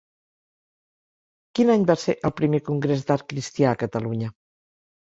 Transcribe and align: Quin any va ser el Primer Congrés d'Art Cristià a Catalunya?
Quin 1.59 1.73
any 1.75 1.85
va 1.91 1.97
ser 2.07 2.17
el 2.31 2.35
Primer 2.41 2.63
Congrés 2.71 3.07
d'Art 3.13 3.31
Cristià 3.35 3.73
a 3.77 3.81
Catalunya? 3.85 4.37